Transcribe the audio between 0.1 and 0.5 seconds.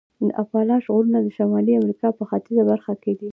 د